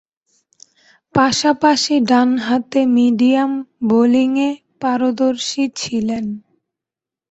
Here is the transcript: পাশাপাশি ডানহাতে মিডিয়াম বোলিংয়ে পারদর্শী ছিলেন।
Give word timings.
পাশাপাশি 1.15 1.95
ডানহাতে 2.09 2.81
মিডিয়াম 2.97 3.51
বোলিংয়ে 3.89 4.49
পারদর্শী 4.81 5.63
ছিলেন। 5.75 6.25